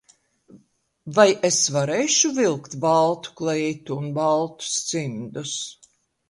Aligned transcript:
Vai 1.17 1.25
es 1.49 1.59
varēšu 1.75 2.31
vilkt 2.37 2.77
baltu 2.87 3.35
kleitu 3.43 3.99
un 4.05 4.09
baltus 4.17 4.73
cimdus? 4.89 5.55